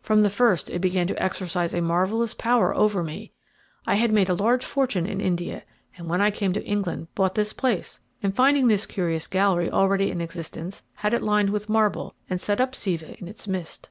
[0.00, 3.32] From the first it began to exercise a marvellous power over me.
[3.86, 5.62] I had made a large fortune in India;
[5.98, 10.10] and when I came to England, bought this place, and finding this curious gallery already
[10.10, 13.90] in existence, had it lined with marble, and set up Siva in its midst.